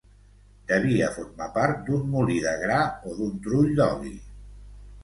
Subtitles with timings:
[0.71, 4.21] Devia formar part d'un molí de gra o d'un trull d'oli.